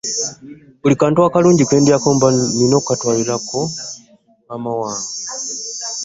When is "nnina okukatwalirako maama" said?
2.51-4.71